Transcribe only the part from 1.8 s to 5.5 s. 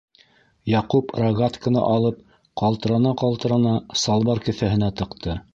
алып, ҡалтырана-ҡалтырана, салбар кеҫәһенә тыҡты.